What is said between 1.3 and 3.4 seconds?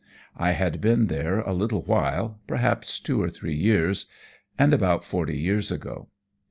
a little while perhaps two or